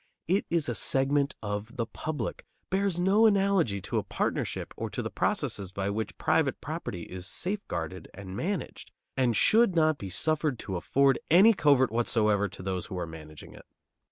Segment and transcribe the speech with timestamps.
[0.27, 5.03] It is a segment of the public; bears no analogy to a partnership or to
[5.03, 10.57] the processes by which private property is safeguarded and managed, and should not be suffered
[10.57, 13.67] to afford any covert whatever to those who are managing it.